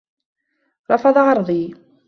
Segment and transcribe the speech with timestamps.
[0.91, 1.73] رفض عرضي.